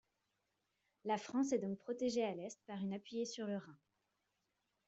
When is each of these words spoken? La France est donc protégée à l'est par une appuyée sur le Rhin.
La 1.05 1.19
France 1.19 1.51
est 1.51 1.59
donc 1.59 1.77
protégée 1.77 2.23
à 2.23 2.33
l'est 2.33 2.59
par 2.65 2.77
une 2.83 2.91
appuyée 2.93 3.25
sur 3.27 3.45
le 3.45 3.57
Rhin. 3.57 3.77